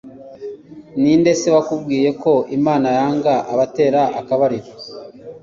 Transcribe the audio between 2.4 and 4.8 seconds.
Imana yanga abatera akabariro